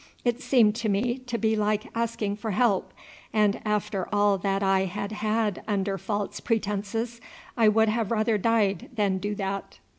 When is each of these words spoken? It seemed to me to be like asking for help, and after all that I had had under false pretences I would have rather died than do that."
It 0.25 0.41
seemed 0.41 0.73
to 0.77 0.89
me 0.89 1.19
to 1.27 1.37
be 1.37 1.55
like 1.55 1.83
asking 1.93 2.37
for 2.37 2.49
help, 2.49 2.91
and 3.31 3.61
after 3.63 4.09
all 4.11 4.39
that 4.39 4.63
I 4.63 4.85
had 4.85 5.11
had 5.11 5.61
under 5.67 5.95
false 5.99 6.39
pretences 6.39 7.21
I 7.55 7.67
would 7.67 7.89
have 7.89 8.09
rather 8.09 8.39
died 8.39 8.89
than 8.95 9.19
do 9.19 9.35
that." 9.35 9.77